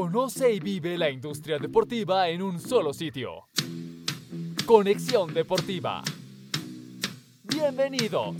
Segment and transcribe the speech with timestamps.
[0.00, 3.48] Conoce y vive la industria deportiva en un solo sitio.
[4.64, 6.02] Conexión Deportiva.
[7.42, 8.36] Bienvenidos.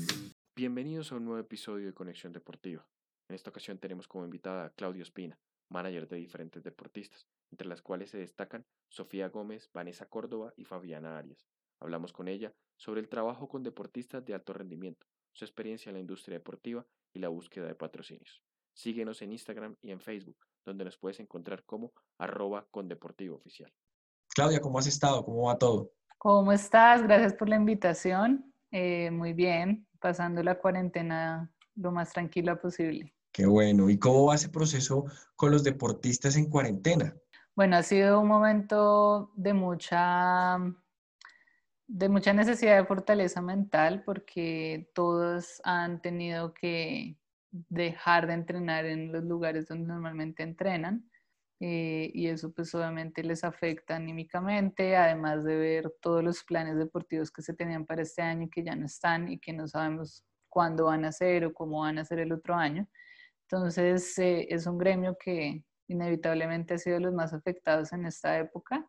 [0.56, 2.88] Bienvenidos a un nuevo episodio de Conexión Deportiva.
[3.28, 5.38] En esta ocasión tenemos como invitada a Claudio Espina,
[5.68, 11.18] manager de diferentes deportistas, entre las cuales se destacan Sofía Gómez, Vanessa Córdoba y Fabiana
[11.18, 11.46] Arias.
[11.78, 16.00] Hablamos con ella sobre el trabajo con deportistas de alto rendimiento, su experiencia en la
[16.00, 18.40] industria deportiva y la búsqueda de patrocinios.
[18.72, 23.72] Síguenos en Instagram y en Facebook, donde nos puedes encontrar como arroba con Deportivo Oficial.
[24.34, 25.24] Claudia, ¿cómo has estado?
[25.24, 25.92] ¿Cómo va todo?
[26.18, 27.02] ¿Cómo estás?
[27.02, 28.52] Gracias por la invitación.
[28.70, 33.14] Eh, muy bien, pasando la cuarentena lo más tranquila posible.
[33.32, 33.90] Qué bueno.
[33.90, 35.04] ¿Y cómo va ese proceso
[35.36, 37.14] con los deportistas en cuarentena?
[37.54, 40.58] Bueno, ha sido un momento de mucha,
[41.86, 47.19] de mucha necesidad de fortaleza mental porque todos han tenido que
[47.50, 51.10] dejar de entrenar en los lugares donde normalmente entrenan.
[51.62, 57.30] Eh, y eso pues obviamente les afecta anímicamente, además de ver todos los planes deportivos
[57.30, 60.24] que se tenían para este año y que ya no están y que no sabemos
[60.48, 62.88] cuándo van a ser o cómo van a ser el otro año.
[63.42, 68.38] Entonces eh, es un gremio que inevitablemente ha sido de los más afectados en esta
[68.38, 68.86] época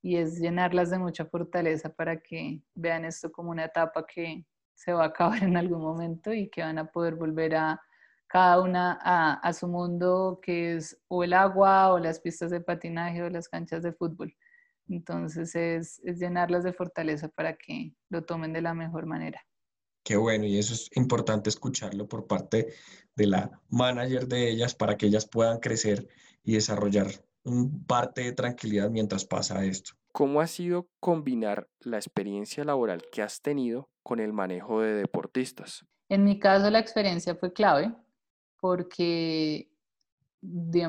[0.00, 4.92] y es llenarlas de mucha fortaleza para que vean esto como una etapa que se
[4.92, 7.80] va a acabar en algún momento y que van a poder volver a
[8.26, 13.22] cada una a, su mundo, que es o el agua, o las pistas de patinaje,
[13.22, 14.34] o las canchas de fútbol.
[14.88, 19.40] Entonces es, es llenarlas de fortaleza para que lo tomen de la mejor manera.
[20.04, 22.72] Qué bueno, y eso es importante escucharlo por parte
[23.16, 26.06] de la manager de ellas para que ellas puedan crecer
[26.44, 27.08] y desarrollar
[27.42, 29.92] un parte de tranquilidad mientras pasa esto.
[30.12, 35.84] ¿Cómo ha sido combinar la experiencia laboral que has tenido con el manejo de deportistas?
[36.08, 37.92] En mi caso la experiencia fue clave
[38.60, 39.70] porque
[40.40, 40.88] yo,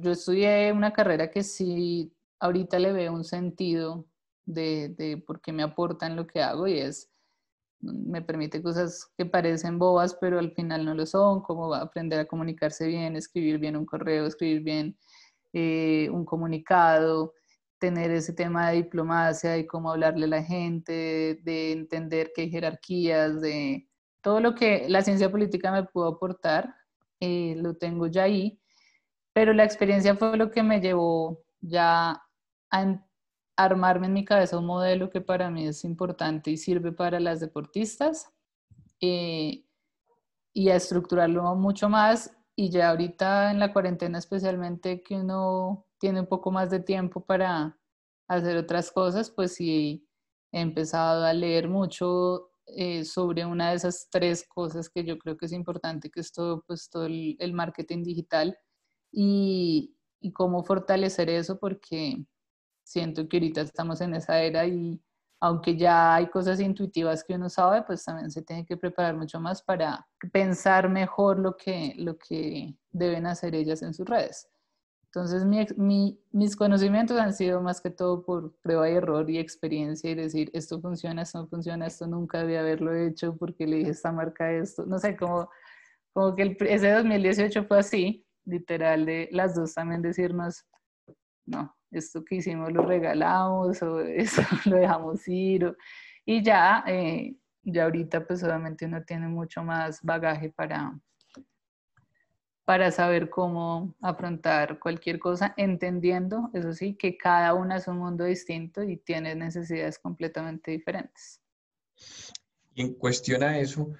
[0.00, 4.06] yo estudié una carrera que sí ahorita le veo un sentido
[4.44, 7.12] de, de por qué me aportan lo que hago y es,
[7.82, 12.26] me permite cosas que parecen bobas, pero al final no lo son, como aprender a
[12.26, 14.96] comunicarse bien, escribir bien un correo, escribir bien
[15.52, 17.34] eh, un comunicado,
[17.78, 23.40] tener ese tema de diplomacia y cómo hablarle a la gente, de entender hay jerarquías,
[23.40, 23.88] de
[24.20, 26.74] todo lo que la ciencia política me pudo aportar,
[27.24, 28.60] eh, lo tengo ya ahí,
[29.32, 32.20] pero la experiencia fue lo que me llevó ya
[32.72, 33.06] a
[33.56, 37.38] armarme en mi cabeza un modelo que para mí es importante y sirve para las
[37.38, 38.28] deportistas
[39.00, 39.64] eh,
[40.52, 42.36] y a estructurarlo mucho más.
[42.56, 47.24] Y ya ahorita en la cuarentena especialmente que uno tiene un poco más de tiempo
[47.24, 47.78] para
[48.26, 50.08] hacer otras cosas, pues sí
[50.50, 55.36] he empezado a leer mucho eh, sobre una de esas tres cosas que yo creo
[55.36, 58.56] que es importante, que es todo, pues, todo el, marketing digital
[59.12, 62.24] y, y, cómo fortalecer eso, porque
[62.84, 65.00] siento que ahorita estamos en esa era y
[65.42, 69.40] aunque ya hay cosas intuitivas que uno sabe, pues también se tiene que preparar mucho
[69.40, 74.48] más para pensar mejor lo que, lo que deben hacer ellas en sus redes.
[75.14, 75.44] Entonces,
[76.32, 80.50] mis conocimientos han sido más que todo por prueba y error y experiencia y decir,
[80.54, 84.50] esto funciona, esto no funciona, esto nunca debía haberlo hecho porque le dije esta marca
[84.50, 84.86] esto.
[84.86, 85.50] No sé, como,
[86.14, 90.64] como que ese 2018 fue así, literal, de las dos también decirnos,
[91.44, 95.76] no, esto que hicimos lo regalamos o eso lo dejamos ir.
[96.24, 100.98] y ya, eh, ya ahorita pues obviamente uno tiene mucho más bagaje para
[102.64, 108.24] para saber cómo afrontar cualquier cosa, entendiendo, eso sí, que cada una es un mundo
[108.24, 111.40] distinto y tiene necesidades completamente diferentes.
[112.74, 113.92] Y en cuestión a eso,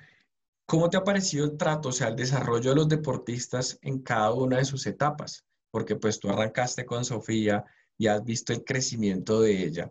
[0.66, 4.32] ¿cómo te ha parecido el trato, o sea, el desarrollo de los deportistas en cada
[4.32, 5.44] una de sus etapas?
[5.70, 7.64] Porque pues tú arrancaste con Sofía
[7.98, 9.90] y has visto el crecimiento de ella.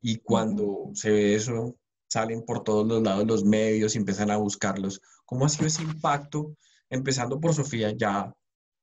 [0.00, 1.76] Y cuando se ve eso,
[2.08, 5.00] salen por todos los lados los medios y empiezan a buscarlos.
[5.24, 6.56] ¿Cómo ha sido ese impacto?
[6.92, 8.32] Empezando por Sofía, ya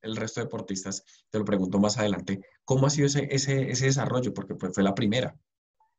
[0.01, 4.33] el resto de deportistas, te lo pregunto más adelante, ¿cómo ha sido ese, ese, desarrollo?
[4.33, 5.35] Porque fue la primera.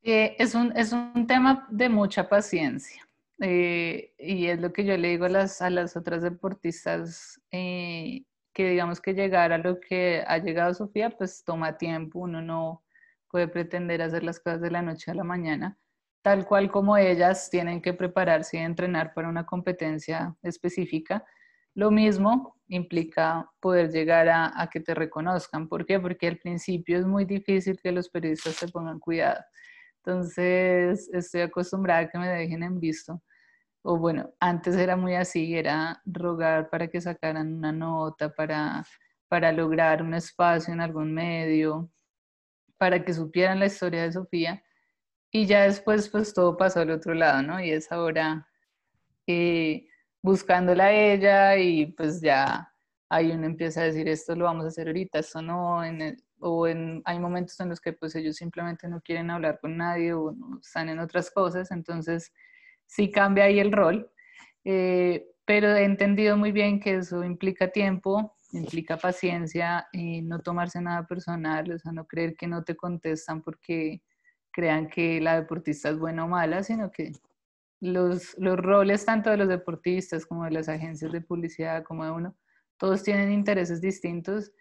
[0.02, 3.06] Eh, es, un, es un tema de mucha paciencia.
[3.40, 8.24] Eh, y es lo que yo le digo a las, a las otras deportistas, eh,
[8.52, 12.82] que digamos que llegar a lo que ha llegado Sofía, pues toma tiempo, uno no
[13.30, 15.78] puede pretender hacer las cosas de la noche a la mañana,
[16.22, 21.24] tal cual como ellas tienen que prepararse y entrenar para una competencia específica
[21.74, 25.68] lo mismo implica poder llegar a, que te reconozcan.
[25.68, 25.98] ¿Por qué?
[25.98, 29.42] Porque al principio es muy difícil que los periodistas se pongan cuidado.
[30.04, 33.22] Entonces, estoy acostumbrada a que me dejen en visto.
[33.82, 38.84] O bueno, antes era muy así, era rogar para que sacaran una nota, para
[39.30, 41.88] para lograr un espacio en algún medio,
[42.78, 44.64] para que supieran la historia de Sofía.
[45.30, 47.60] Y ya después, pues todo pasó al otro lado, ¿no?
[47.60, 48.48] Y es ahora
[49.28, 49.86] eh,
[50.22, 52.72] buscándola a ella y pues ya
[53.08, 56.66] ahí uno empieza a decir esto lo vamos a hacer ahorita, esto no, en o
[56.66, 60.34] en, hay momentos en los que pues ellos simplemente no quieren hablar con nadie o
[60.62, 62.32] están en otras cosas, entonces
[62.86, 64.10] sí cambia ahí el rol,
[64.64, 70.80] eh, pero he entendido muy bien que eso implica tiempo, implica paciencia y no tomarse
[70.80, 74.02] nada personal, o sea, no creer que no te contestan porque
[74.50, 77.12] crean que la deportista es buena o mala, sino que
[77.80, 82.10] los, los roles tanto de los deportistas como de las agencias de publicidad como de
[82.10, 82.36] uno,
[82.76, 84.52] todos tienen intereses distintos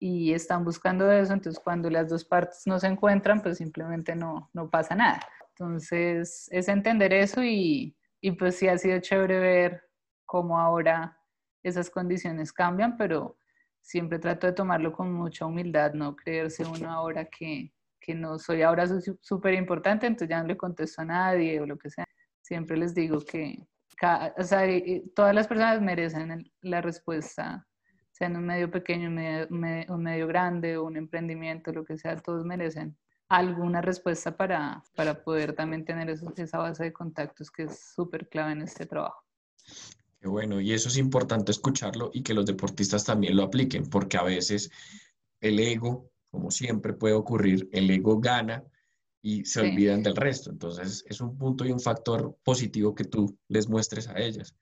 [0.00, 4.48] y están buscando eso, entonces cuando las dos partes no se encuentran, pues simplemente no,
[4.52, 5.20] no pasa nada.
[5.50, 9.82] Entonces es entender eso y, y pues sí ha sido chévere ver
[10.24, 11.18] cómo ahora
[11.64, 13.38] esas condiciones cambian, pero
[13.80, 18.62] siempre trato de tomarlo con mucha humildad, no creerse uno ahora que, que no soy
[18.62, 18.86] ahora
[19.20, 22.07] súper importante, entonces ya no le contesto a nadie o lo que sea.
[22.48, 23.58] Siempre les digo que
[25.14, 27.66] todas las personas merecen la respuesta
[28.10, 32.46] sea en un medio pequeño, un medio, grande o un emprendimiento, lo que sea, todos
[32.46, 32.96] merecen
[33.28, 38.52] alguna respuesta para, para poder también tener esa base de contactos que es súper clave
[38.52, 39.22] en este trabajo.
[40.18, 44.16] Qué bueno, y eso es importante escucharlo y que los deportistas también lo apliquen, porque
[44.16, 44.70] a veces
[45.42, 48.64] el ego, como siempre puede ocurrir, el ego gana
[49.22, 50.50] y se olvidan del resto.
[50.50, 54.54] Entonces es un punto y un factor positivo que tú les muestres a ellas.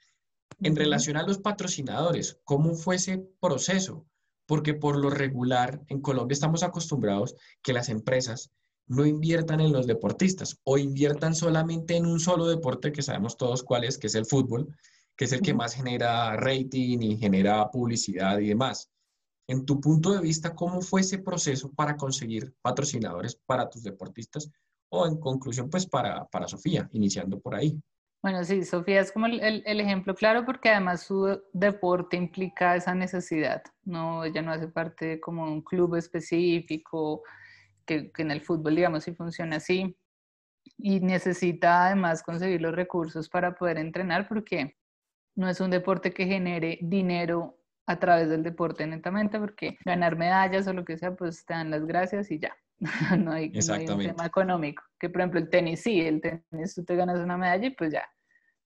[0.60, 4.06] En relación a los patrocinadores, ¿cómo fue ese proceso?
[4.46, 8.50] Porque por lo regular en Colombia estamos acostumbrados que las empresas
[8.86, 13.62] no inviertan en los deportistas o inviertan solamente en un solo deporte que sabemos todos
[13.62, 14.74] cuál es, que es el fútbol,
[15.16, 18.90] que es el que más genera rating y genera publicidad y demás.
[19.48, 24.50] En tu punto de vista, ¿cómo fue ese proceso para conseguir patrocinadores para tus deportistas?
[24.88, 27.80] O en conclusión, pues para, para Sofía, iniciando por ahí.
[28.22, 32.92] Bueno, sí, Sofía es como el, el, ejemplo claro porque además su deporte implica esa
[32.94, 34.24] necesidad, ¿no?
[34.24, 37.22] Ella no hace parte de como un club específico,
[37.84, 39.96] que, que en el fútbol, digamos, sí funciona así,
[40.76, 44.76] y necesita además conseguir los recursos para poder entrenar porque
[45.36, 47.55] no es un deporte que genere dinero
[47.86, 51.70] a través del deporte netamente, porque ganar medallas o lo que sea, pues te dan
[51.70, 52.56] las gracias y ya.
[53.18, 54.82] no, hay, no, hay, un tema económico.
[54.98, 57.92] Que por ejemplo el tenis, sí, el tenis tú te ganas una medalla y pues
[57.92, 58.04] ya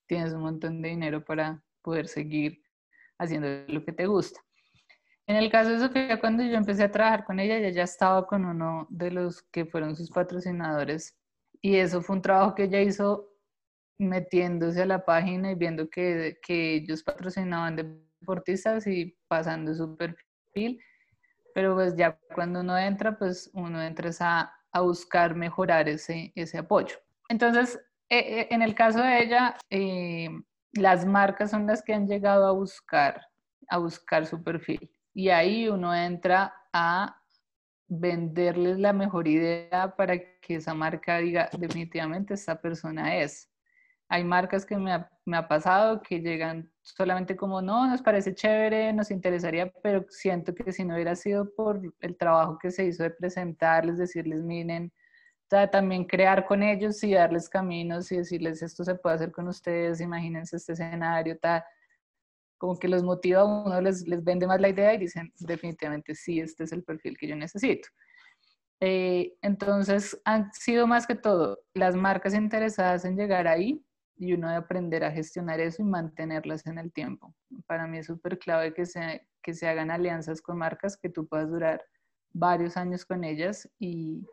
[0.07, 2.63] tienes un montón de dinero para poder seguir
[3.19, 4.41] haciendo lo que te gusta.
[5.27, 8.27] En el caso de Sofía, cuando yo empecé a trabajar con ella, ella ya estaba
[8.27, 11.17] con uno de los que fueron sus patrocinadores
[11.63, 13.29] y eso fue un trabajo que ella hizo
[13.99, 17.77] metiéndose a la página y viendo que, que ellos patrocinaban
[18.21, 20.81] deportistas y pasando su perfil,
[21.55, 26.59] pero pues ya cuando uno entra, pues uno entra a, a buscar mejorar ese, ese
[26.59, 26.97] apoyo.
[27.29, 30.29] Entonces, eh, en el caso de ella, eh,
[30.73, 33.27] las marcas son las que han llegado a buscar,
[33.69, 34.91] a buscar su perfil.
[35.15, 37.17] Y ahí uno entra a
[37.89, 43.51] venderles la mejor idea para que esa marca diga, definitivamente esta persona es.
[44.09, 48.35] Hay marcas que me ha, me ha, pasado que llegan solamente como, no, nos parece
[48.35, 52.85] chévere, nos interesaría, pero siento que si no hubiera sido por el trabajo que se
[52.85, 54.93] hizo de presentarles, decirles, miren,
[55.73, 60.01] también crear con ellos y darles caminos y decirles esto se puede hacer con ustedes,
[60.01, 61.65] imagínense este escenario, tal.
[62.59, 66.41] Como que los motiva uno, les, les vende más la idea y dicen definitivamente sí,
[66.41, 67.89] este es el perfil que yo necesito.
[68.81, 73.85] Eh, entonces han sido más que todo las marcas interesadas en llegar ahí
[74.21, 77.35] y uno de aprender a gestionar eso y mantenerlas en el tiempo.
[77.67, 81.27] Para mí es súper clave que se, que se hagan alianzas con marcas que tú
[81.27, 81.83] puedas durar
[82.35, 84.27] varios años con ellas y,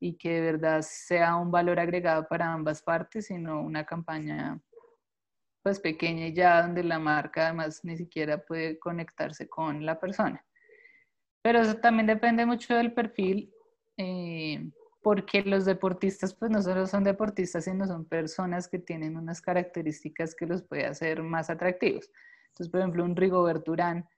[0.00, 4.58] y que de verdad sea un valor agregado para ambas partes, sino una campaña
[5.62, 10.42] pues pequeña y ya donde la marca además ni siquiera puede conectarse con la persona.
[11.42, 13.52] Pero eso también depende mucho del perfil,
[13.98, 14.70] eh,
[15.04, 20.34] porque los deportistas pues no solo son deportistas, sino son personas que tienen unas características
[20.34, 22.10] que los puede hacer más atractivos.
[22.46, 24.08] Entonces, por ejemplo, un Rigobert Urán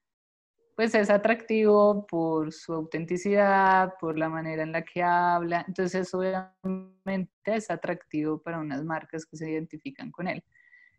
[0.77, 5.65] pues es atractivo por su autenticidad, por la manera en la que habla.
[5.67, 10.45] Entonces, obviamente es atractivo para unas marcas que se identifican con él.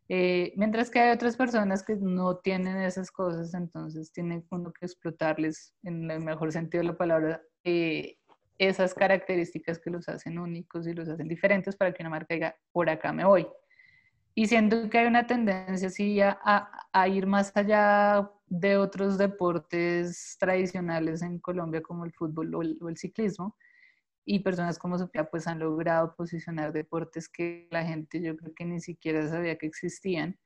[0.10, 4.86] Eh, mientras que hay otras personas que no tienen esas cosas, entonces tienen uno que
[4.86, 8.18] explotarles, en el mejor sentido de la palabra, eh,
[8.58, 12.56] esas características que los hacen únicos y los hacen diferentes para que una marca diga,
[12.72, 13.48] por acá me voy.
[14.34, 16.40] Y siento que hay una tendencia así a,
[16.94, 22.98] a, ir más allá de otros deportes tradicionales en Colombia como el fútbol o el,
[22.98, 23.56] ciclismo.
[24.26, 28.66] Y personas como Sofía pues han logrado posicionar deportes que la gente yo creo que
[28.66, 30.38] ni siquiera sabía que existían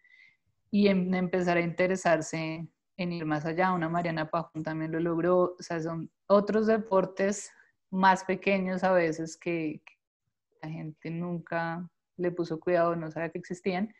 [0.69, 2.65] y en, empezar a interesarse
[2.95, 3.73] en ir más allá.
[3.73, 5.55] Una Mariana Pajón también lo logró.
[5.59, 7.51] O sea, son otros deportes
[7.91, 9.81] más pequeños a veces que,
[10.61, 13.93] la gente nunca le puso cuidado, no sabía que existían.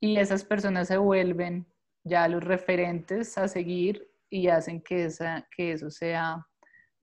[0.00, 1.66] Y esas personas se vuelven
[2.04, 6.46] ya los referentes a seguir y hacen que, esa, que eso sea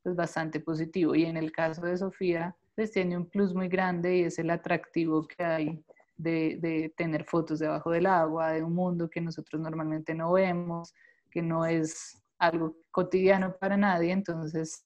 [0.01, 1.13] pues, bastante positivo.
[1.13, 4.49] Y en el caso de Sofía, pues tiene un plus muy grande y es el
[4.49, 5.85] atractivo que hay
[6.17, 10.93] de, de, tener fotos debajo del agua, de un mundo que nosotros normalmente no vemos,
[11.29, 14.11] que no es algo cotidiano para nadie.
[14.11, 14.85] Entonces,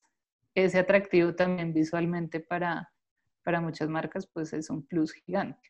[0.56, 2.91] ese atractivo también visualmente para,
[3.44, 5.70] para muchas marcas, pues es un plus gigante.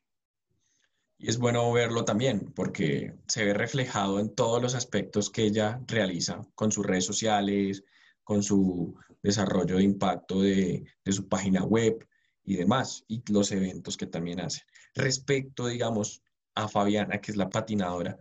[1.17, 5.81] Y es bueno verlo también porque se ve reflejado en todos los aspectos que ella
[5.85, 7.83] realiza con sus redes sociales,
[8.23, 12.07] con su desarrollo de impacto de, de su página web
[12.43, 14.61] y demás, y los eventos que también hace.
[14.95, 16.23] Respecto, digamos,
[16.55, 18.17] a Fabiana, que es la patinadora,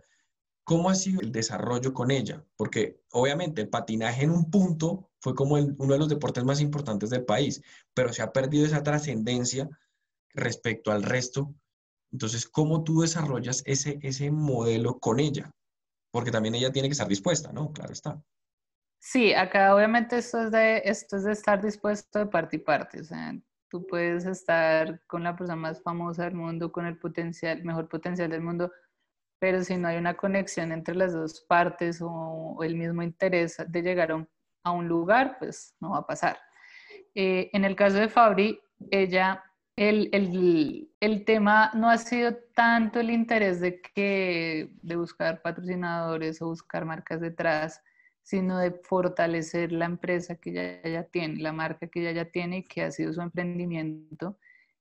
[0.69, 2.45] ¿cómo ha sido el desarrollo con ella?
[2.55, 7.09] Porque obviamente el patinaje en un punto fue como uno de los deportes más importantes
[7.09, 7.63] del país,
[7.95, 9.67] pero se ha perdido esa trascendencia
[10.35, 11.55] respecto al resto
[12.11, 15.51] entonces, ¿cómo tú desarrollas ese, ese modelo con ella?
[16.11, 17.71] Porque también ella tiene que estar dispuesta, ¿no?
[17.71, 18.21] Claro está.
[18.99, 23.01] Sí, acá obviamente esto es de, esto es de estar dispuesto de parte y parte.
[23.01, 23.33] O sea,
[23.69, 28.31] tú puedes estar con la persona más famosa del mundo, con el potencial, mejor potencial
[28.31, 28.71] del mundo,
[29.39, 33.81] pero si no hay una conexión entre las dos partes o, el mismo interés de
[33.81, 36.37] llegar a un, lugar, pues no va a pasar.
[37.15, 38.59] Eh, en el caso de Fabri,
[38.91, 39.43] ella
[39.79, 46.83] el, tema no ha sido tanto el interés de, que, de buscar patrocinadores o buscar
[46.83, 47.81] marcas detrás,
[48.21, 52.57] sino de fortalecer la empresa que ella ya tiene, la marca que ella ya tiene
[52.57, 54.37] y que ha sido su emprendimiento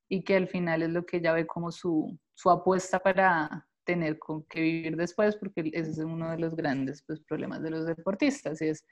[0.09, 4.45] y que al final es lo que ella ve como su, apuesta para tener con
[4.51, 8.61] qué vivir después, porque ese es uno de los grandes pues, problemas de los deportistas,
[8.61, 8.85] y es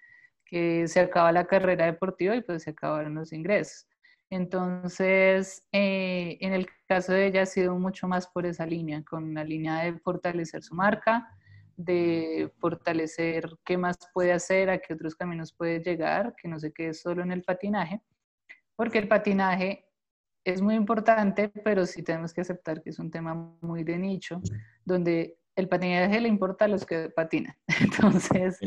[0.47, 3.87] que se acaba la carrera deportiva y pues se acabaron los ingresos.
[4.31, 9.35] Entonces, eh, en el caso de ella ha sido mucho más por esa línea, con
[9.35, 11.29] la línea de fortalecer su marca,
[11.77, 16.73] de fortalecer qué más puede hacer, a qué otros caminos puede llegar, que no se
[16.73, 18.01] quede solo en el patinaje,
[18.77, 19.86] porque el patinaje
[20.47, 24.41] es muy importante, pero sí tenemos que aceptar que es un tema muy de nicho,
[24.85, 27.57] donde el patinaje le importa a los que patinan.
[27.81, 28.59] Entonces,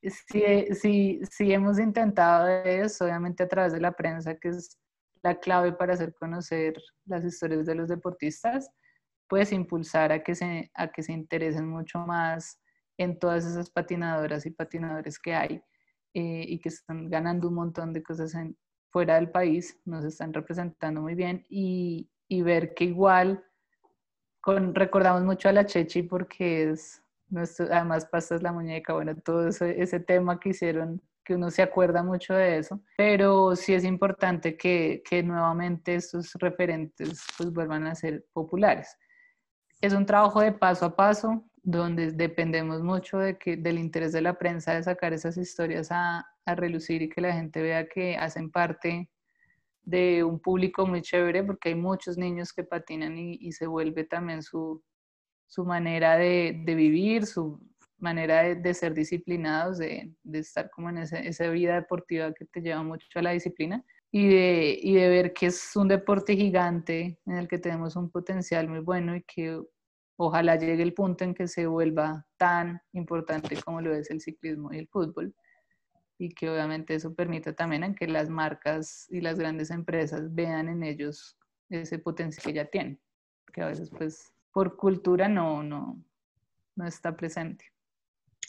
[0.00, 4.78] sí, sí hemos intentado eso, obviamente a través de la prensa, que es
[5.24, 6.74] la clave para hacer conocer
[7.06, 8.70] las historias de los deportistas,
[9.26, 12.60] pues impulsar a que se, a que se interesen mucho más
[12.96, 15.62] en todas esas patinadoras y patinadores que hay
[16.12, 18.56] eh, y que están ganando un montón de cosas en,
[18.94, 23.44] fuera del país, nos están representando muy bien y, y ver que igual
[24.40, 29.16] con, recordamos mucho a la Chechi porque es nuestro, además Pasta es la muñeca, bueno,
[29.16, 33.74] todo ese, ese tema que hicieron que uno se acuerda mucho de eso, pero sí
[33.74, 38.96] es importante que, que nuevamente estos referentes pues vuelvan a ser populares.
[39.80, 44.20] Es un trabajo de paso a paso, donde dependemos mucho de que, del interés de
[44.20, 48.16] la prensa de sacar esas historias a, a relucir y que la gente vea que
[48.16, 49.10] hacen parte
[49.82, 54.42] de un público muy chévere, porque hay muchos niños que patinan y, se vuelve también
[54.42, 54.82] su,
[55.46, 57.60] su manera de, de vivir, su,
[57.98, 63.06] manera de, ser disciplinados, de, estar como en esa vida deportiva que te lleva mucho
[63.16, 67.48] a la disciplina y de, y de ver que es un deporte gigante en el
[67.48, 69.60] que tenemos un potencial muy bueno y que
[70.16, 74.72] ojalá llegue el punto en que se vuelva tan importante como lo es el ciclismo
[74.72, 75.34] y el fútbol
[76.18, 80.68] y que obviamente eso permita también en que las marcas y las grandes empresas vean
[80.68, 81.36] en ellos
[81.68, 83.00] ese potencial que ya tienen,
[83.52, 86.02] que a veces pues por cultura no, no,
[86.76, 87.64] no está presente.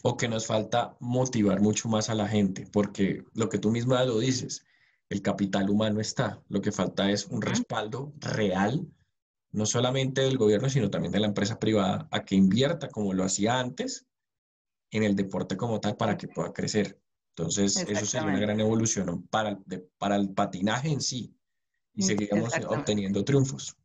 [0.03, 4.03] O que nos falta motivar mucho más a la gente, porque lo que tú misma
[4.03, 4.63] lo dices,
[5.09, 8.87] el capital humano está, lo que falta es un respaldo real,
[9.55, 13.23] no solamente del gobierno, sino también de la empresa privada, a que invierta como lo
[13.23, 14.05] hacía antes
[14.91, 16.99] en el deporte como tal para que pueda crecer.
[17.35, 19.59] Entonces, eso sería una gran evolución para,
[19.97, 21.35] para el patinaje en sí
[21.93, 23.75] y mm, seguiríamos obteniendo triunfos.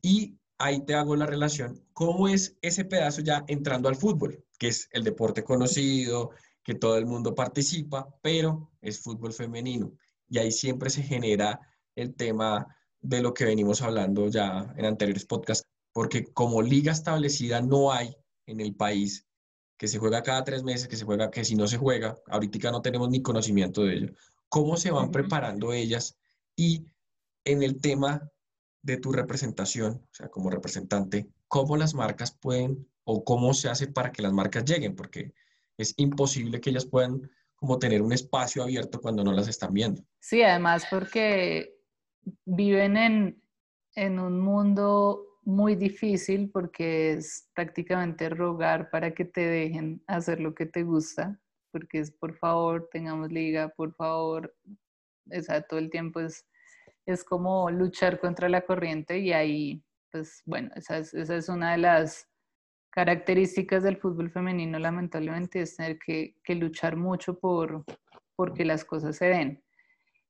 [0.00, 4.46] Y ahí te hago la relación, ¿cómo es ese pedazo ya entrando al fútbol?
[4.58, 6.30] que es el deporte conocido,
[6.62, 9.92] que todo el mundo participa, pero es fútbol femenino.
[10.28, 11.60] Y ahí siempre se genera
[11.94, 12.66] el tema
[13.00, 18.16] de lo que venimos hablando ya en anteriores podcasts, porque como liga establecida no hay
[18.46, 19.26] en el país
[19.76, 22.70] que se juega cada tres meses, que se juega, que si no se juega, ahorita
[22.70, 24.14] no tenemos ni conocimiento de ello.
[24.48, 26.16] ¿Cómo se van preparando ellas?
[26.56, 26.86] Y
[27.44, 28.30] en el tema
[28.82, 33.88] de tu representación, o sea, como representante, ¿cómo las marcas pueden o cómo se hace
[33.88, 34.96] para que las marcas lleguen?
[34.96, 35.34] Porque
[35.76, 40.02] es imposible que ellas puedan como tener un espacio abierto cuando no las están viendo.
[40.20, 41.75] Sí, además porque
[42.44, 43.42] viven en,
[43.94, 50.54] en un mundo muy difícil porque es prácticamente rogar para que te dejen hacer lo
[50.54, 51.38] que te gusta,
[51.70, 54.54] porque es por favor, tengamos liga, por favor,
[55.30, 56.46] o sea, todo el tiempo es,
[57.06, 61.72] es como luchar contra la corriente y ahí, pues bueno, esa es, esa es una
[61.72, 62.28] de las
[62.90, 67.84] características del fútbol femenino, lamentablemente, es tener que, luchar mucho por,
[68.54, 69.62] que las cosas se den.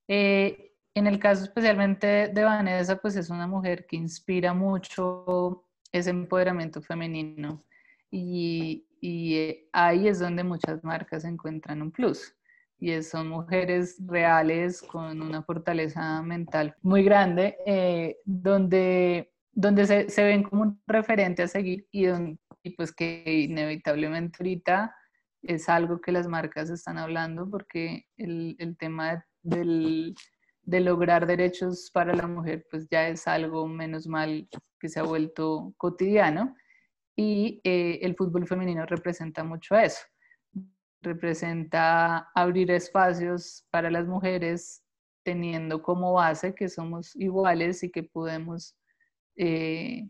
[0.09, 6.09] Eh, en el caso especialmente de Vanessa, pues es una mujer que inspira mucho ese
[6.09, 7.63] empoderamiento femenino
[8.11, 12.35] y, eh, ahí es donde muchas marcas encuentran un plus.
[12.79, 20.43] Y son mujeres reales con una fortaleza mental muy grande, eh, donde, donde se, ven
[20.45, 22.07] como un referente a seguir y,
[22.63, 24.97] y pues que inevitablemente ahorita
[25.43, 30.15] es algo que las marcas están hablando porque el, el tema del
[30.67, 34.49] de lograr derechos para la mujer, pues ya es algo menos mal
[34.81, 36.55] que se ha vuelto cotidiano.
[37.15, 40.03] Y eh, el fútbol femenino representa mucho eso.
[41.01, 44.83] Representa abrir espacios para las mujeres
[45.25, 48.77] teniendo como base que somos iguales y que podemos
[49.37, 50.09] eh,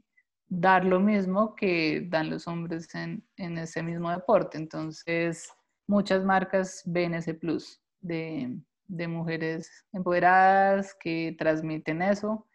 [0.49, 4.57] dar lo mismo que dan los hombres en, en ese mismo deporte.
[4.57, 5.53] Entonces,
[5.87, 12.47] muchas marcas ven ese plus de, de mujeres empoderadas que transmiten eso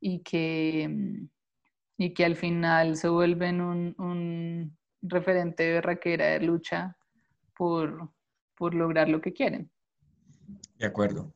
[0.00, 1.28] y que,
[1.96, 6.96] y que al final se vuelven un, referente de raquera de lucha
[7.56, 8.10] por,
[8.58, 9.70] lograr lo que quieren.
[10.76, 11.32] De acuerdo.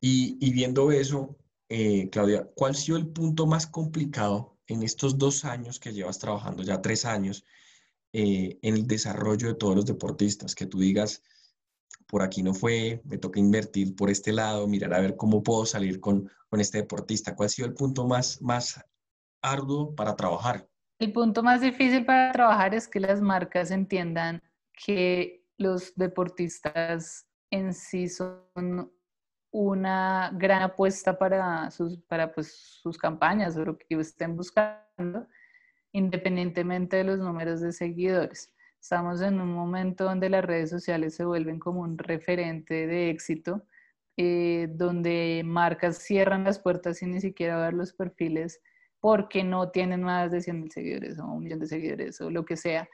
[0.00, 1.36] Y, viendo eso,
[1.68, 6.18] eh, Claudia, ¿cuál ha sido el punto más complicado en estos dos años que llevas
[6.18, 7.44] trabajando, ya tres años,
[8.12, 10.54] eh, en el desarrollo de todos los deportistas?
[10.54, 11.22] Que tú digas,
[12.06, 15.66] por aquí no fue, me toca invertir por este lado, mirar a ver cómo puedo
[15.66, 17.36] salir con, con este deportista.
[17.36, 18.82] ¿Cuál ha sido el punto más, más
[19.42, 20.66] arduo para trabajar?
[20.98, 27.74] El punto más difícil para trabajar es que las marcas entiendan que los deportistas en
[27.74, 28.90] sí son
[29.50, 35.26] una gran apuesta para sus, para pues, sus campañas o lo que estén buscando,
[35.92, 38.52] independientemente de los números de seguidores.
[38.80, 43.66] Estamos en un momento donde las redes sociales se vuelven como un referente de éxito,
[44.16, 48.60] eh, donde marcas cierran las puertas sin ni siquiera ver los perfiles
[49.00, 52.44] porque no tienen más de 100 mil seguidores o un millón de seguidores o lo
[52.44, 52.88] que sea.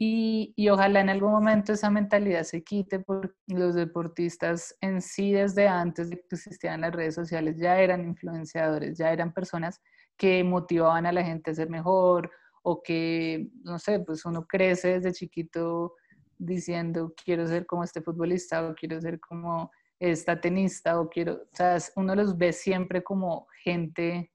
[0.00, 5.32] Y, y, ojalá en algún momento esa mentalidad se quite porque los deportistas en sí
[5.32, 9.80] desde antes de que existieran las redes sociales ya eran influenciadores, ya eran personas
[10.16, 12.30] que motivaban a la gente a ser mejor
[12.62, 15.94] o que, no sé, pues uno crece desde chiquito
[16.38, 21.56] diciendo quiero ser como este futbolista o quiero ser como esta tenista o quiero, o
[21.56, 24.32] sea, uno los ve siempre como gente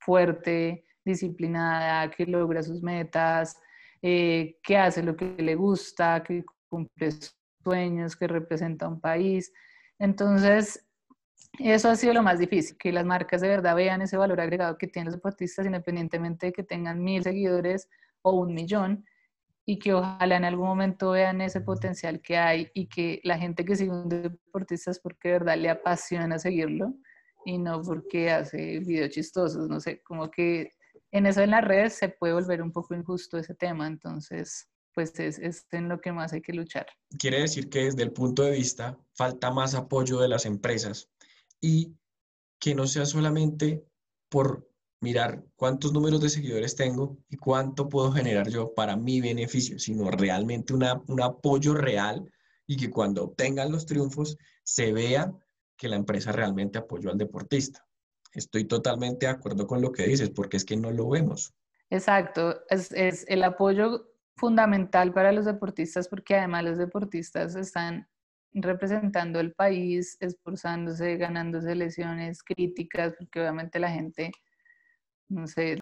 [0.00, 3.56] fuerte, disciplinada, que logra sus metas,
[4.02, 7.10] eh, que hace lo que le gusta, que cumple
[7.62, 9.52] sueños, que representa un país.
[9.98, 10.85] Entonces,
[11.58, 14.76] eso ha sido lo más difícil, que las marcas de verdad vean ese valor agregado
[14.76, 17.88] que tienen los deportistas independientemente de que tengan mil seguidores
[18.22, 19.04] o un millón
[19.64, 23.64] y que ojalá en algún momento vean ese potencial que hay y que la gente
[23.64, 26.94] que sigue un deportista es porque de verdad le apasiona seguirlo
[27.44, 30.70] y no porque hace videos chistosos, no sé, como que
[31.10, 35.18] en eso en las redes se puede volver un poco injusto ese tema, entonces pues
[35.20, 36.86] es, es en lo que más hay que luchar.
[37.18, 41.10] Quiere decir que desde el punto de vista falta más apoyo de las empresas
[41.60, 41.94] y
[42.58, 43.84] que no sea solamente
[44.28, 44.68] por
[45.00, 50.10] mirar cuántos números de seguidores tengo y cuánto puedo generar yo para mi beneficio, sino
[50.10, 52.30] realmente una, un apoyo real
[52.66, 55.32] y que cuando obtengan los triunfos se vea
[55.76, 57.86] que la empresa realmente apoyó al deportista.
[58.32, 61.54] Estoy totalmente de acuerdo con lo que dices, porque es que no lo vemos.
[61.90, 68.08] Exacto, es, es el apoyo fundamental para los deportistas, porque además los deportistas están
[68.62, 74.32] representando el país, esforzándose, ganándose lesiones críticas, porque obviamente la gente,
[75.28, 75.78] no sé,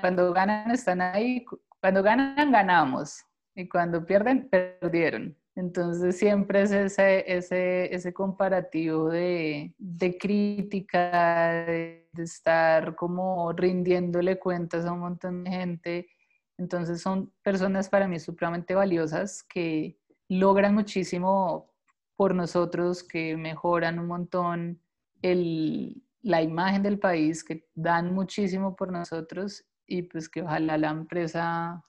[0.00, 1.44] cuando ganan están ahí,
[1.80, 3.24] cuando ganan ganamos
[3.54, 5.36] y cuando pierden perdieron.
[5.56, 14.84] Entonces siempre es ese, ese, ese comparativo de, de crítica, de, estar como rindiéndole cuentas
[14.86, 16.08] a un montón de gente
[16.56, 19.98] Entonces son personas para mí supremamente valiosas que
[20.28, 21.73] logran muchísimo
[22.16, 24.80] por nosotros, que mejoran un montón
[25.22, 31.82] la imagen del país, que dan muchísimo por nosotros y pues que ojalá la empresa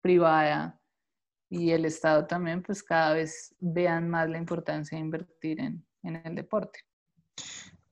[0.00, 0.80] privada
[1.48, 6.34] y el Estado también pues cada vez vean más la importancia de invertir en, el
[6.34, 6.80] deporte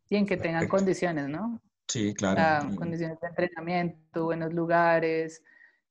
[0.08, 1.60] y en que tengan condiciones, ¿no?
[1.86, 2.74] Sí, claro.
[2.76, 5.42] condiciones de entrenamiento, buenos lugares,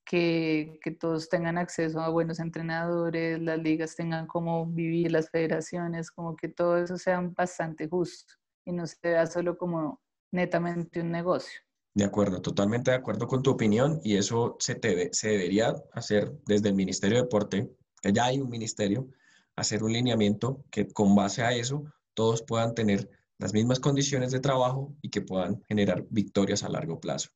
[0.08, 6.36] que, todos tengan acceso a buenos entrenadores, las ligas tengan cómo vivir, las federaciones, como
[6.36, 8.34] que todo eso sea bastante justo
[8.66, 11.60] y no se vea solo como netamente un negocio.
[11.94, 16.32] De acuerdo, totalmente de acuerdo con tu opinión y eso se, te, se debería hacer
[16.46, 17.70] desde el Ministerio de Deporte,
[18.02, 19.10] que ya hay un ministerio,
[19.56, 24.40] hacer un lineamiento que con base a eso todos puedan tener las mismas condiciones de
[24.40, 27.30] trabajo y que puedan generar victorias a largo plazo.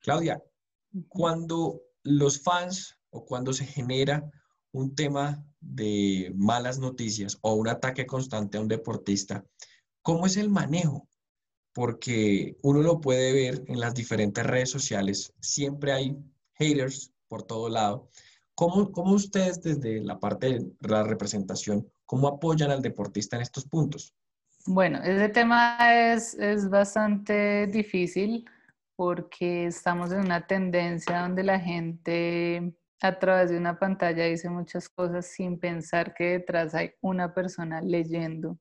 [0.00, 0.42] Claudia,
[1.08, 4.30] cuando los fans o cuando se genera
[4.72, 9.44] un tema de malas noticias o un ataque constante a un deportista,
[10.02, 11.08] ¿cómo es el manejo?
[11.72, 16.16] Porque uno lo puede ver en las diferentes redes sociales, siempre hay
[16.54, 18.08] haters por todo lado.
[18.54, 23.64] ¿Cómo, cómo ustedes desde la parte de la representación, cómo apoyan al deportista en estos
[23.64, 24.14] puntos?
[24.66, 28.44] Bueno, ese tema es, es bastante difícil
[28.96, 34.88] porque estamos en una tendencia donde la gente a través de una pantalla dice muchas
[34.88, 38.58] cosas sin pensar que detrás hay una persona leyendo,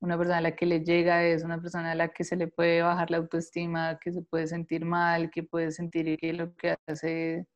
[0.00, 2.48] una persona a la que le llega es una persona a la que se le
[2.48, 6.76] puede bajar la autoestima, que se puede sentir mal, que puede sentir que lo que
[6.86, 7.46] hace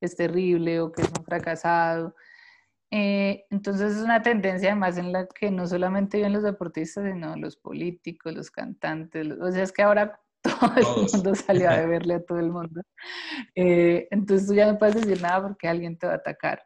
[0.00, 2.14] es terrible o que es un fracasado.
[2.90, 7.36] Eh, entonces es una tendencia además en la que no solamente viven los deportistas, sino
[7.36, 12.14] los políticos, los cantantes, o sea, es que ahora todo el mundo salió a verle
[12.14, 12.82] a todo el mundo.
[13.54, 16.62] Eh, entonces tú ya no puedes decir nada porque alguien te va a atacar.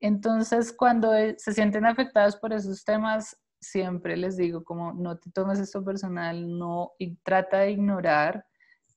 [0.00, 5.30] Entonces, cuando eh, se sienten afectados por esos temas, siempre les digo como no te
[5.30, 8.44] tomes esto personal, no y trata de ignorar.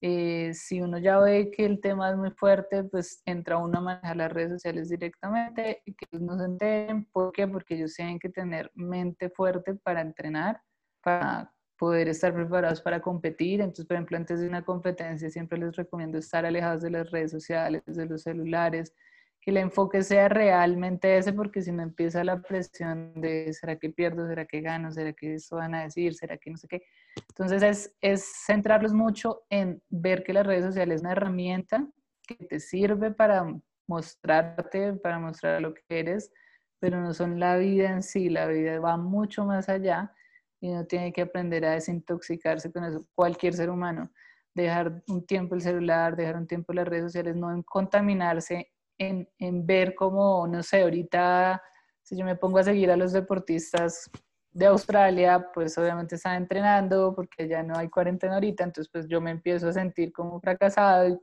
[0.01, 3.81] Eh, si uno ya ve que el tema es muy fuerte, pues entra uno a
[3.81, 7.05] manejar las redes sociales directamente y que no se enteren.
[7.05, 7.47] ¿Por qué?
[7.47, 10.61] Porque ellos tienen que tener mente fuerte para entrenar,
[11.01, 13.61] para poder estar preparados para competir.
[13.61, 17.31] Entonces, por ejemplo, antes de una competencia siempre les recomiendo estar alejados de las redes
[17.31, 18.93] sociales, de los celulares,
[19.39, 23.89] que el enfoque sea realmente ese, porque si no empieza la presión de ¿será que
[23.89, 24.27] pierdo?
[24.27, 24.91] ¿Será que gano?
[24.91, 26.15] ¿Será que eso van a decir?
[26.15, 26.83] ¿Será que no sé qué?
[27.29, 31.87] Entonces, es, es centrarlos mucho en ver que las redes sociales es una herramienta
[32.27, 33.45] que te sirve para
[33.87, 36.31] mostrarte, para mostrar lo que eres,
[36.79, 40.13] pero no son la vida en sí, la vida va mucho más allá
[40.59, 43.05] y uno tiene que aprender a desintoxicarse con eso.
[43.13, 44.11] Cualquier ser humano,
[44.53, 49.29] dejar un tiempo el celular, dejar un tiempo las redes sociales, no en contaminarse, en,
[49.37, 51.61] en ver cómo, no sé, ahorita
[52.01, 54.09] si yo me pongo a seguir a los deportistas
[54.51, 59.21] de Australia, pues obviamente están entrenando porque ya no hay cuarentena ahorita, entonces pues yo
[59.21, 61.19] me empiezo a sentir como fracasado y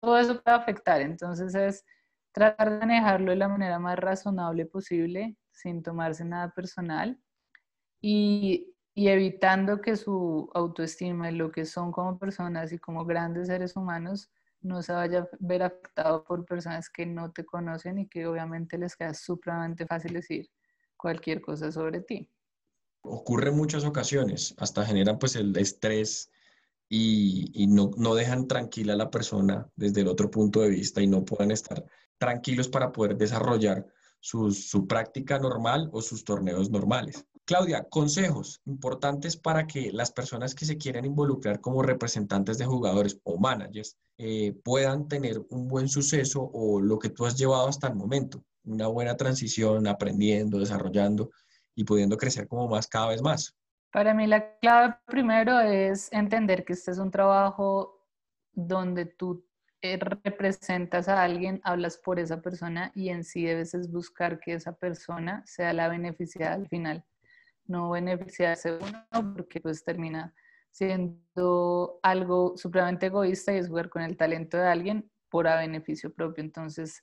[0.00, 1.00] todo eso puede afectar.
[1.00, 1.84] Entonces es
[2.32, 7.20] tratar de manejarlo de la manera más razonable posible, sin tomarse nada personal
[8.00, 13.76] y, evitando que su autoestima y lo que son como personas y como grandes seres
[13.76, 14.30] humanos
[14.62, 18.78] no se vaya a ver afectado por personas que no te conocen y que obviamente
[18.78, 20.48] les queda supremamente fácil decir
[20.96, 22.30] cualquier cosa sobre ti.
[23.02, 26.30] Ocurre en muchas ocasiones, hasta generan pues el estrés
[26.88, 31.06] y, no, no, dejan tranquila a la persona desde el otro punto de vista y
[31.06, 31.84] no puedan estar
[32.18, 33.86] tranquilos para poder desarrollar
[34.20, 37.26] su, su práctica normal o sus torneos normales.
[37.46, 43.20] Claudia, consejos importantes para que las personas que se quieran involucrar como representantes de jugadores
[43.22, 47.86] o managers eh, puedan tener un buen suceso o lo que tú has llevado hasta
[47.86, 51.30] el momento, una buena transición, aprendiendo, desarrollando
[51.76, 53.54] y pudiendo crecer como más cada vez más.
[53.92, 58.04] Para mí la clave primero es entender que este es un trabajo
[58.54, 59.46] donde tú
[59.82, 64.72] eh, representas a alguien, hablas por esa persona y en sí debes buscar que esa
[64.72, 67.04] persona sea la beneficiada al final
[67.68, 70.34] no beneficiarse uno porque pues termina
[70.70, 76.12] siendo algo supremamente egoísta y es jugar con el talento de alguien por a beneficio
[76.12, 76.44] propio.
[76.44, 77.02] Entonces,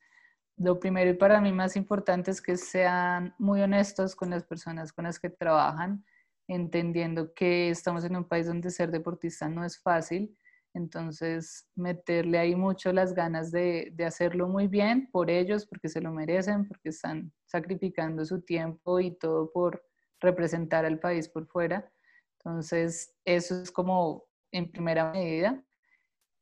[0.57, 4.93] lo primero y para mí más importante es que sean muy honestos con las personas
[4.93, 6.05] con las que trabajan,
[6.47, 10.37] entendiendo que estamos en un país donde ser deportista no es fácil.
[10.75, 16.01] Entonces, meterle ahí mucho las ganas de, de hacerlo muy bien por ellos, porque se
[16.01, 19.83] lo merecen, porque están sacrificando su tiempo y todo por,
[20.23, 21.91] representar al país por fuera.
[22.39, 25.63] Entonces, eso es como en primera medida.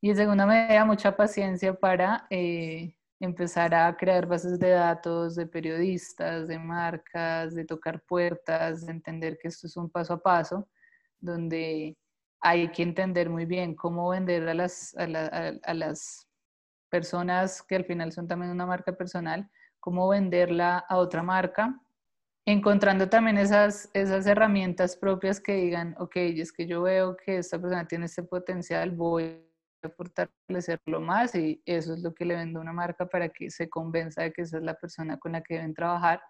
[0.01, 5.45] Y en segunda medida, mucha paciencia para, eh, empezar a crear bases de datos de
[5.45, 10.67] periodistas, de marcas, de tocar puertas, de entender que esto es un paso a paso,
[11.19, 11.95] donde
[12.41, 16.27] hay que entender muy bien cómo vender a las, a, las
[16.89, 19.47] personas que al final son también una marca personal,
[19.79, 21.79] cómo venderla a otra marca,
[22.51, 27.59] encontrando también esas, esas herramientas propias que digan, ok, es que yo veo que esta
[27.59, 29.43] persona tiene este potencial, voy
[29.83, 33.49] a fortalecerlo más y eso es lo que le vendo a una marca para que
[33.49, 36.21] se convenza de que esa es la persona con la que deben trabajar.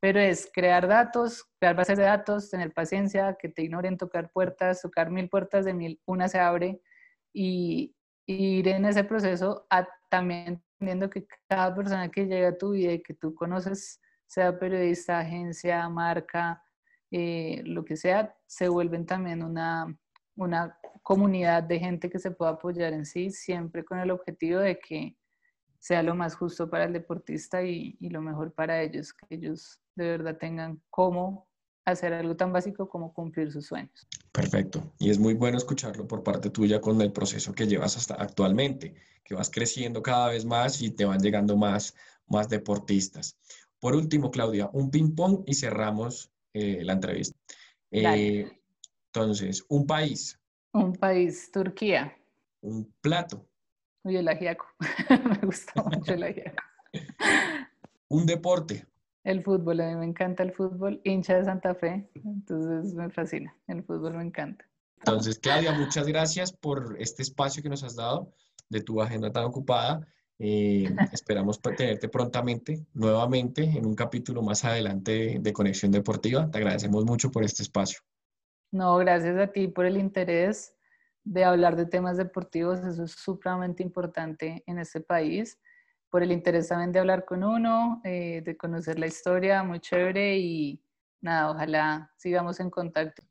[0.00, 4.82] Pero es crear datos, crear bases de datos, tener paciencia, que te ignoren, tocar puertas,
[4.82, 6.80] tocar mil puertas de mil, una se abre
[7.32, 7.94] y,
[8.28, 9.68] ir en ese proceso
[10.10, 14.58] también entendiendo que cada persona que llega a tu vida y que tú conoces, sea
[14.58, 16.62] periodista, agencia, marca,
[17.10, 19.96] eh, lo que sea, se vuelven también una,
[20.34, 24.78] una comunidad de gente que se pueda apoyar en sí, siempre con el objetivo de
[24.78, 25.16] que
[25.78, 29.80] sea lo más justo para el deportista y, y lo mejor para ellos, que ellos
[29.94, 31.48] de verdad tengan cómo
[31.86, 34.06] hacer algo tan básico como cumplir sus sueños.
[34.32, 34.92] Perfecto.
[34.98, 38.94] Y es muy bueno escucharlo por parte tuya con el proceso que llevas hasta actualmente,
[39.24, 41.94] que vas creciendo cada vez más y te van llegando más,
[42.26, 43.38] más deportistas.
[43.86, 47.38] Por último, Claudia, un ping-pong y cerramos eh, la entrevista.
[47.92, 48.50] Eh,
[49.14, 50.40] entonces, un país.
[50.72, 52.12] Un país, Turquía.
[52.62, 53.46] Un plato.
[54.02, 54.66] Uy, el ajiaco.
[55.30, 56.64] Me gusta mucho el ajiaco.
[58.08, 58.84] un deporte.
[59.22, 63.56] El fútbol, a mí me encanta el fútbol, hincha de Santa Fe, entonces me fascina,
[63.68, 64.68] el fútbol me encanta.
[64.96, 68.32] Entonces, Claudia, muchas gracias por este espacio que nos has dado
[68.68, 70.08] de tu agenda tan ocupada.
[70.38, 76.50] Eh, esperamos tenerte prontamente, nuevamente, en un capítulo más adelante de Conexión Deportiva.
[76.50, 78.00] Te agradecemos mucho por este espacio.
[78.70, 80.74] No, gracias a ti por el interés
[81.24, 82.80] de hablar de temas deportivos.
[82.80, 85.58] Eso es supremamente importante en este país
[86.10, 90.38] por el interés también de hablar con uno, eh, de conocer la historia, muy chévere
[90.38, 90.82] y
[91.20, 93.22] nada, ojalá sigamos en contacto.